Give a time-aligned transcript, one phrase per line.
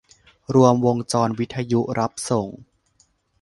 [0.53, 2.47] รวมวงจรวิทยุรับส่ง